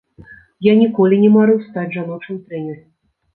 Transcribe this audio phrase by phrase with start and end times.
[0.67, 2.83] Я ніколі не марыў стаць жаночым трэнерам.